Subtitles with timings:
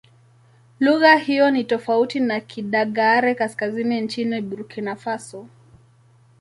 [0.79, 5.47] Lugha hiyo ni tofauti na Kidagaare-Kaskazini nchini Burkina Faso.